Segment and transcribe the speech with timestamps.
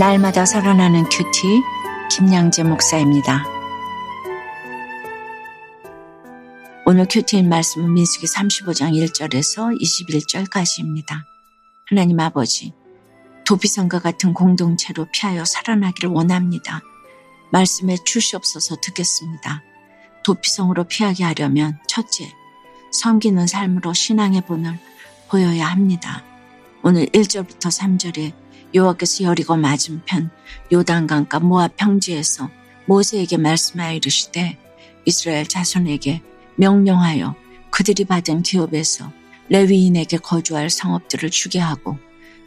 [0.00, 1.60] 날마다 살아나는 큐티
[2.10, 3.44] 김양재 목사입니다.
[6.86, 11.22] 오늘 큐티인 말씀은 민수기 35장 1절에서 21절까지입니다.
[11.84, 12.72] 하나님 아버지,
[13.44, 16.80] 도피성과 같은 공동체로 피하여 살아나기를 원합니다.
[17.52, 19.62] 말씀해 주시옵소서 듣겠습니다.
[20.24, 22.32] 도피성으로 피하게 하려면 첫째,
[22.90, 24.78] 섬기는 삶으로 신앙의 본을
[25.28, 26.24] 보여야 합니다.
[26.82, 30.30] 오늘 1절부터 3절에 여호와께서 여리고 맞은편
[30.72, 32.50] 요단강가 모압 평지에서
[32.86, 34.58] 모세에게 말씀하여 이르시되
[35.04, 36.22] 이스라엘 자손에게
[36.56, 37.34] 명령하여
[37.70, 39.12] 그들이 받은 기업에서
[39.48, 41.98] 레위인에게 거주할 성읍들을 주게 하고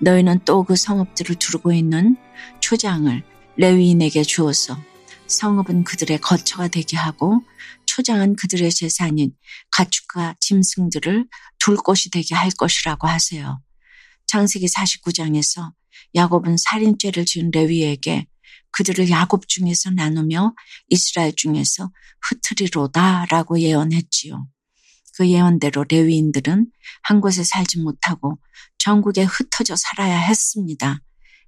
[0.00, 2.16] 너희는 또 그 성읍들을 두르고 있는
[2.60, 3.22] 초장을
[3.56, 4.78] 레위인에게 주어서
[5.26, 7.40] 성읍은 그들의 거처가 되게 하고
[7.86, 9.32] 초장은 그들의 재산인
[9.70, 11.26] 가축과 짐승들을
[11.58, 13.60] 둘 곳이 되게 할 것이라고 하세요.
[14.30, 15.72] 창세기 49장에서
[16.14, 18.28] 야곱은 살인죄를 지은 레위에게
[18.70, 20.54] 그들을 야곱 중에서 나누며
[20.88, 21.90] 이스라엘 중에서
[22.22, 24.46] 흩트리로다라고 예언했지요.
[25.16, 26.70] 그 예언대로 레위인들은
[27.02, 28.38] 한 곳에 살지 못하고
[28.78, 31.02] 전국에 흩어져 살아야 했습니다.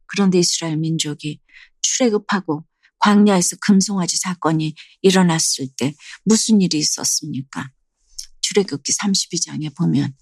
[0.07, 1.39] 그런데 이스라엘 민족이
[1.83, 2.65] 출애굽하고
[2.99, 7.71] 광야에서 금송아지 사건이 일어났을 때 무슨 일이 있었습니까?
[8.41, 10.13] 출애굽기 32장에 보면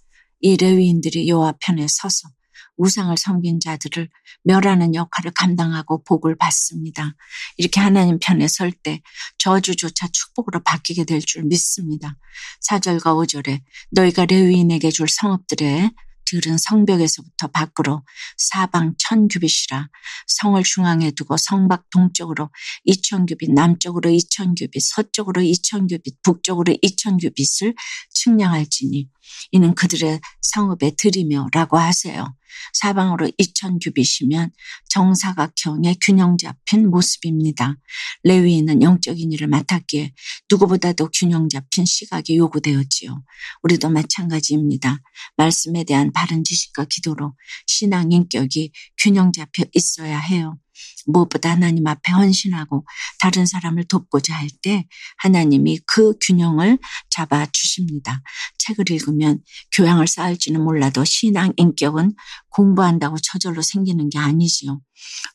[0.41, 2.29] 이 레위인들이 여호와 편에 서서
[2.77, 4.09] 우상을 섬긴 자들을
[4.45, 7.15] 멸하는 역할을 감당하고 복을 받습니다.
[7.57, 9.03] 이렇게 하나님 편에 설 때
[9.39, 12.17] 저주조차 축복으로 바뀌게 될 줄 믿습니다.
[12.69, 15.91] 4절과 5절에 너희가 레위인에게 줄 성읍들에
[16.25, 18.05] 들은 성벽에서부터 밖으로
[18.37, 19.89] 사방 천 규빗이라
[20.31, 22.51] 성을 중앙에 두고 성밖 동쪽으로
[22.85, 27.75] 이천 규빗, 남쪽으로 이천 규빗, 서쪽으로 이천 규빗, 북쪽으로 이천 규빗을
[28.15, 29.09] 측량할지니
[29.53, 32.35] 이는 그들의 성읍에 들이며라고 하세요.
[32.73, 34.51] 사방으로 2천 규빗이면
[34.89, 37.77] 정사각형의 균형 잡힌 모습입니다.
[38.25, 40.13] 레위인은 영적인 일을 맡았기에
[40.51, 43.23] 누구보다도 균형 잡힌 시각이 요구되었지요.
[43.63, 45.01] 우리도 마찬가지입니다.
[45.37, 47.35] 말씀에 대한 바른 지식과 기도로
[47.67, 50.59] 신앙 인격이 균형 잡혀 있어야 해요.
[51.07, 52.87] 무엇보다 하나님 앞에 헌신하고
[53.19, 54.87] 다른 사람을 돕고자 할 때
[55.19, 58.23] 하나님이 그 균형을 잡아 주십니다.
[58.59, 59.41] 책을 읽으면
[59.73, 62.15] 교양을 쌓을지는 몰라도 신앙 인격은
[62.51, 64.81] 공부한다고 저절로 생기는 게 아니지요.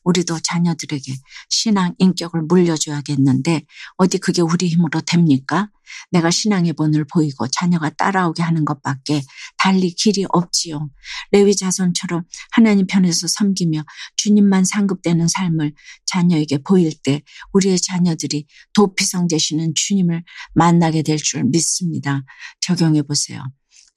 [0.04, 1.16] 우리도 자녀들에게
[1.48, 3.62] 신앙 인격을 물려줘야겠는데
[3.96, 5.70] 어디 그게 우리 힘으로 됩니까?
[6.10, 9.22] 내가 신앙의 본을 보이고 자녀가 따라오게 하는 것밖에
[9.56, 10.88] 달리 길이 없지요.
[11.32, 13.84] 레위 자손처럼 하나님 편에서 섬기며
[14.16, 15.72] 주님만 상급되는 삶을
[16.06, 20.22] 자녀에게 보일 때 우리의 자녀들이 도피성 되시는 주님을
[20.54, 22.22] 만나게 될 줄 믿습니다.
[22.60, 23.42] 적용해 보세요.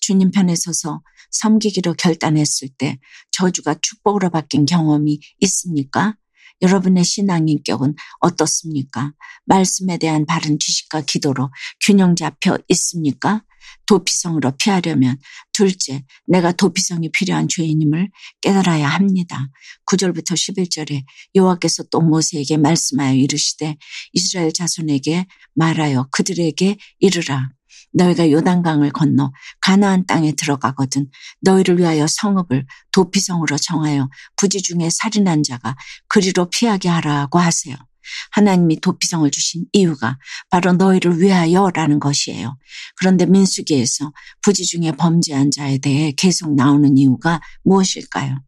[0.02, 1.02] 주님 편에 서서
[1.32, 2.98] 섬기기로 결단했을 때
[3.32, 6.16] 저주가 축복으로 바뀐 경험이 있습니까?
[6.62, 9.14] 여러분의 신앙 인격은 어떻습니까?
[9.46, 11.50] 말씀에 대한 바른 지식과 기도로
[11.82, 13.44] 균형 잡혀 있습니까?
[13.86, 15.18] 도피성으로 피하려면
[15.52, 18.10] 둘째, 내가 도피성이 필요한 죄인임을
[18.42, 19.50] 깨달아야 합니다.
[19.88, 21.04] 9절부터 11절에
[21.36, 23.78] 여호와께서 또 모세에게 말씀하여 이르시되
[24.14, 27.50] 이스라엘 자손에게 말하여 그들에게 이르라.
[27.94, 29.32] 너희가 요단강을 건너
[29.62, 31.08] 가나안 땅에 들어가거든
[31.42, 35.76] 너희를 위하여 성읍을 도피성으로 정하여 부지 중에 살인한 자가
[36.08, 37.76] 그리로 피하게 하라고 하세요.
[38.32, 40.18] 하나님이 도피성을 주신 이유가
[40.50, 42.58] 바로 너희를 위하여라는 것이에요.
[42.98, 48.42] 그런데 민수기에서 부지 중에 범죄한 자에 대해 계속 나오는 이유가 무엇일까요?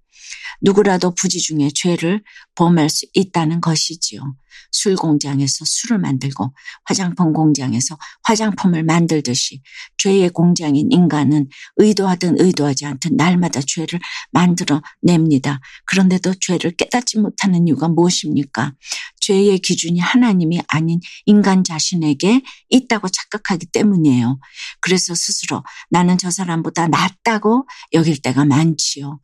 [0.61, 2.23] 누구라도 부지 중에 죄를
[2.55, 4.35] 범할 수 있다는 것이지요.
[4.71, 6.53] 술 공장에서 술을 만들고
[6.85, 9.61] 화장품 공장에서 화장품을 만들듯이
[9.97, 13.99] 죄의 공장인 인간은 의도하든 의도하지 않든 날마다 죄를
[14.31, 15.59] 만들어 냅니다.
[15.85, 18.73] 그런데도 죄를 깨닫지 못하는 이유가 무엇입니까?
[19.19, 24.39] 죄의 기준이 하나님이 아닌 인간 자신에게 있다고 착각하기 때문이에요.
[24.79, 29.19] 그래서 스스로 나는 저 사람보다 낫다고 여길 때가 많지요.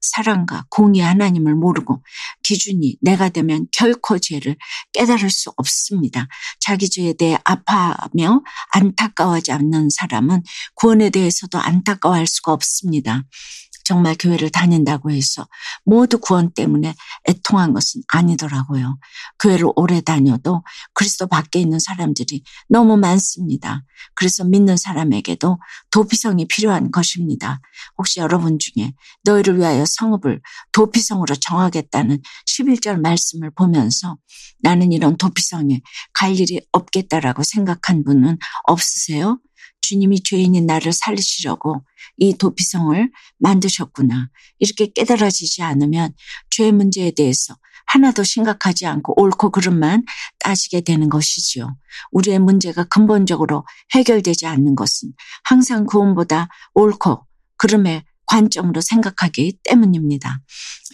[0.00, 2.02] 사랑과 공의 하나님을 모르고
[2.42, 4.56] 기준이 내가 되면 결코 죄를
[4.92, 6.26] 깨달을 수 없습니다.
[6.60, 10.42] 자기 죄에 대해 아파하며 안타까워하지 않는 사람은
[10.74, 13.24] 구원에 대해서도 안타까워할 수가 없습니다.
[13.84, 15.46] 정말 교회를 다닌다고 해서
[15.84, 16.94] 모두 구원 때문에
[17.28, 18.98] 애통한 것은 아니더라고요.
[19.38, 20.62] 교회를 오래 다녀도
[20.94, 23.82] 그리스도 밖에 있는 사람들이 너무 많습니다.
[24.14, 25.58] 그래서 믿는 사람에게도
[25.90, 27.60] 도피성이 필요한 것입니다.
[27.98, 28.92] 혹시 여러분 중에
[29.24, 30.40] 너희를 위하여 성읍을
[30.72, 34.16] 도피성으로 정하겠다는 11절 말씀을 보면서
[34.60, 35.80] 나는 이런 도피성에
[36.12, 39.38] 갈 일이 없겠다라고 생각한 분은 없으세요?
[39.92, 41.84] 주님이 죄인인 나를 살리시려고
[42.16, 44.30] 이 도피성을 만드셨구나.
[44.58, 46.14] 이렇게 깨달아지지 않으면
[46.48, 47.56] 죄 문제에 대해서
[47.86, 50.02] 하나도 심각하지 않고 옳고 그름만
[50.38, 51.76] 따지게 되는 것이지요.
[52.10, 55.12] 우리의 문제가 근본적으로 해결되지 않는 것은
[55.44, 57.26] 항상 구원보다 옳고
[57.58, 60.40] 그름의 관점으로 생각하기 때문입니다.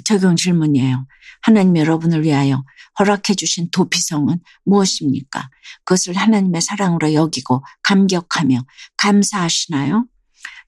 [0.05, 1.07] 적용 질문이에요.
[1.41, 2.65] 하나님 여러분을 위하여
[2.99, 5.49] 허락해 주신 도피성은 무엇입니까?
[5.85, 8.65] 그것을 하나님의 사랑으로 여기고 감격하며
[8.97, 10.07] 감사하시나요?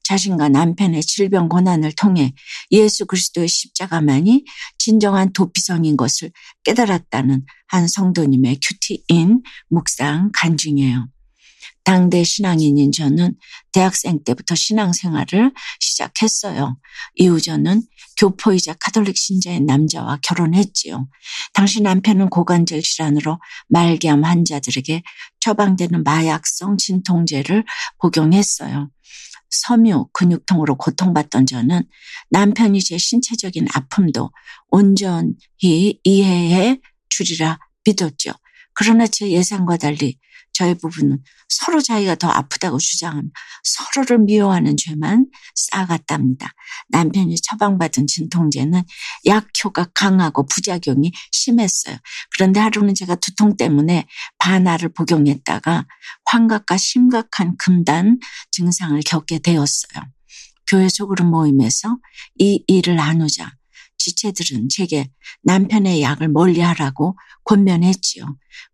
[0.05, 2.34] 자신과 남편의 질병 고난을 통해
[2.70, 4.44] 예수 그리스도의 십자가만이
[4.78, 6.31] 진정한 도피성인 것을
[6.62, 11.08] 깨달았다는 한 성도님의 큐티인 묵상 간증이에요.
[11.85, 13.35] 당대 신앙인인 저는
[13.73, 16.77] 대학생 때부터 신앙생활을 시작했어요.
[17.15, 17.82] 이후 저는
[18.19, 21.09] 교포이자 카톨릭 신자인 남자와 결혼했지요.
[21.55, 25.03] 당시 남편은 고관절 질환으로 말기암 환자들에게
[25.41, 27.65] 처방되는 마약성 진통제를
[27.99, 28.91] 복용했어요.
[29.50, 31.82] 섬유, 근육통으로 고통받던 저는
[32.31, 34.31] 남편이 제 신체적인 아픔도
[34.69, 38.32] 온전히 이해해 주리라 믿었죠.
[38.75, 40.19] 그러나 제 예상과 달리
[40.52, 43.29] 저희 부부는 서로 자기가 더 아프다고 주장하며
[43.62, 46.52] 서로를 미워하는 죄만 쌓아갔답니다.
[46.88, 48.82] 남편이 처방받은 진통제는
[49.26, 51.97] 약효가 강하고 부작용이 심했어요.
[52.35, 54.06] 그런데 하루는 제가 두통 때문에
[54.38, 55.87] 반알을 복용했다가
[56.26, 58.19] 환각과 심각한 금단
[58.50, 60.05] 증상을 겪게 되었어요.
[60.67, 61.99] 교회 소그룹 모임에서
[62.38, 63.60] 이 일을 나누자
[64.00, 65.11] 지체들은 제게
[65.43, 68.25] 남편의 약을 멀리하라고 권면했지요.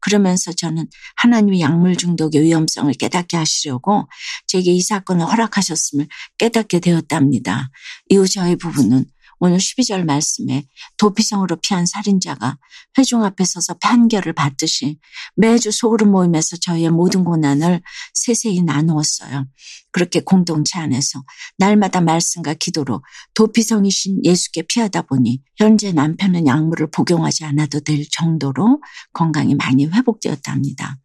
[0.01, 4.09] 그러면서 저는 하나님의 약물 중독의 위험성을 깨닫게 하시려고
[4.47, 6.07] 제게 이 사건을 허락하셨음을
[6.39, 7.71] 깨닫게 되었답니다.
[8.09, 9.05] 이후 저희 부부는
[9.39, 10.67] 오늘 12절 말씀에
[10.97, 12.59] 도피성으로 피한 살인자가
[12.99, 14.99] 회중 앞에 서서 판결을 받듯이
[15.35, 17.83] 매주 소그룹 모임에서 저희의 모든 고난을
[18.15, 19.47] 세세히 나누었어요.
[19.93, 21.23] 그렇게 공동체 안에서
[21.59, 23.03] 날마다 말씀과 기도로
[23.35, 28.83] 도피성이신 예수께 피하다 보니 현재 남편은 약물을 복용하지 않아도 될 정도로
[29.13, 30.99] 건강이 많이 회복되었답니다.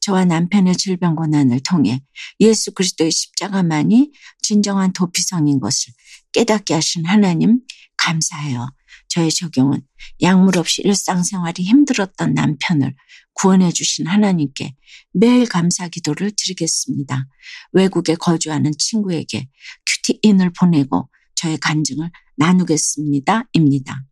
[0.00, 2.00] 저와 남편의 질병 고난을 통해
[2.38, 5.92] 예수 그리스도의 십자가만이 진정한 도피성인 것을
[6.36, 7.60] 깨닫게 하신 하나님
[7.96, 8.68] 감사해요.
[9.08, 9.80] 저의 적용은
[10.20, 12.94] 약물 없이 일상생활이 힘들었던 남편을
[13.32, 14.74] 구원해 주신 하나님께
[15.14, 17.26] 매일 감사 기도를 드리겠습니다.
[17.72, 19.48] 외국에 거주하는 친구에게
[19.86, 23.44] 큐티인을 보내고 저의 간증을 나누겠습니다.
[23.54, 24.04] 입니다.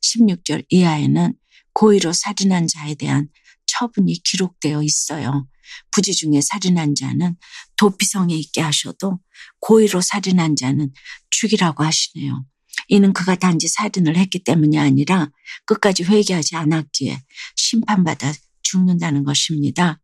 [0.00, 1.34] 16절 이하에는
[1.74, 3.28] 고의로 살인한 자에 대한
[3.68, 5.46] 처분이 기록되어 있어요.
[5.90, 7.36] 부지 중에 살인한 자는
[7.76, 9.20] 도피성에 있게 하셔도
[9.60, 10.90] 고의로 살인한 자는
[11.30, 12.44] 죽이라고 하시네요.
[12.88, 15.30] 이는 그가 단지 살인을 했기 때문이 아니라
[15.66, 17.20] 끝까지 회개하지 않았기에
[17.56, 18.32] 심판받아
[18.62, 20.00] 죽는다는 것입니다.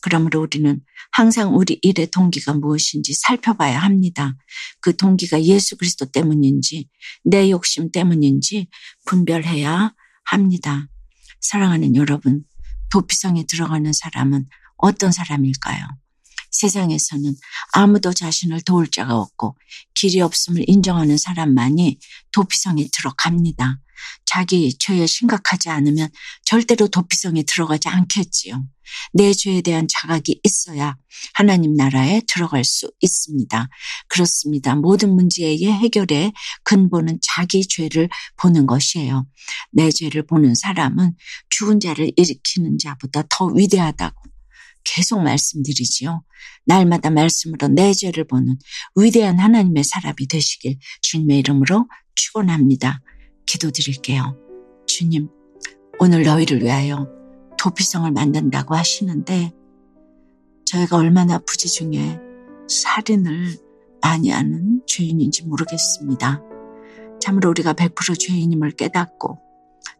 [0.00, 0.80] 그러므로 우리는
[1.12, 4.36] 항상 우리 일의 동기가 무엇인지 살펴봐야 합니다.
[4.80, 6.88] 그 동기가 예수 그리스도 때문인지
[7.24, 8.68] 내 욕심 때문인지
[9.06, 9.92] 분별해야
[10.24, 10.88] 합니다.
[11.40, 12.44] 사랑하는 여러분,
[12.90, 14.46] 도피성에 들어가는 사람은
[14.76, 15.86] 어떤 사람일까요?
[16.50, 17.34] 세상에서는
[17.72, 19.56] 아무도 자신을 도울 자가 없고
[19.94, 21.98] 길이 없음을 인정하는 사람만이
[22.32, 23.78] 도피성에 들어갑니다.
[24.24, 26.08] 자기 죄에 심각하지 않으면
[26.44, 28.64] 절대로 도피성에 들어가지 않겠지요.
[29.12, 30.96] 내 죄에 대한 자각이 있어야
[31.34, 33.68] 하나님 나라에 들어갈 수 있습니다.
[34.08, 34.74] 그렇습니다.
[34.74, 36.32] 모든 문제의 해결의
[36.64, 39.26] 근본은 자기 죄를 보는 것이에요.
[39.72, 41.14] 내 죄를 보는 사람은
[41.50, 44.30] 죽은 자를 일으키는 자보다 더 위대하다고
[44.84, 46.22] 계속 말씀드리지요.
[46.64, 48.58] 날마다 말씀으로 내 죄를 보는
[48.96, 53.00] 위대한 하나님의 사람이 되시길 주님의 이름으로 축원합니다.
[53.46, 54.36] 기도드릴게요.
[54.86, 55.28] 주님,
[55.98, 57.08] 오늘 너희를 위하여
[57.58, 59.52] 도피성을 만든다고 하시는데
[60.64, 62.18] 저희가 얼마나 부지 중에
[62.68, 63.58] 살인을
[64.00, 66.42] 많이 하는 죄인인지 모르겠습니다.
[67.20, 69.38] 참으로 우리가 100% 죄인임을 깨닫고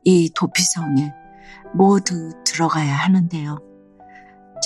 [0.04, 1.12] 이 도피성에
[1.74, 3.69] 모두 들어가야 하는데요.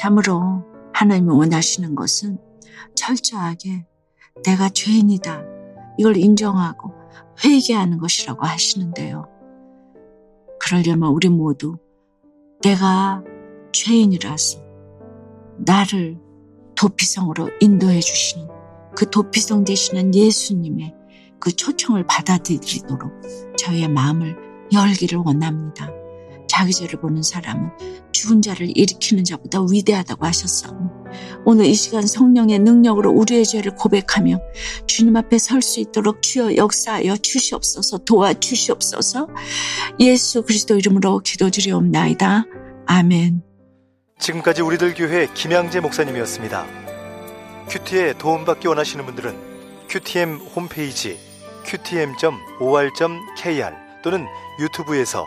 [0.04, 2.37] 참으로 하나님이 원하시는 것은
[2.94, 3.87] 철저하게
[4.44, 5.42] 내가 죄인이다.
[5.96, 6.92] 이걸 인정하고
[7.42, 9.26] 회개하는 것이라고 하시는데요.
[10.61, 11.78] 그러려면 우리 모두
[12.61, 13.25] 내가
[13.73, 14.61] 죄인이라서
[15.64, 16.18] 나를
[16.75, 18.49] 도피성으로 인도해 주시는
[18.94, 20.94] 그 도피성 되시는 예수님의
[21.40, 24.37] 그 초청을 받아들이도록 저희의 마음을
[24.70, 25.88] 열기를 원합니다.
[26.54, 27.70] 자기 죄를 보는 사람은
[28.12, 31.04] 죽은 자를 일으키는 자보다 위대하다고 하셨사오.
[31.44, 34.38] 오늘 이 시간 성령의 능력으로 우리의 죄를 고백하며
[34.87, 39.26] 주님 앞에 설 수 있도록 주여 역사하여 주시옵소서 도와 주시옵소서
[39.99, 42.44] 예수 그리스도 이름으로 기도드리옵나이다.
[42.87, 43.42] 아멘.
[44.20, 46.66] 지금까지 우리들 교회 김양재 목사님이었습니다.
[47.68, 49.34] 큐티에 도움받기 원하시는 분들은
[49.88, 51.18] 큐티엠 홈페이지
[51.66, 52.14] qtm.or.kr
[54.04, 54.26] 또는
[54.61, 55.26] 유튜브에서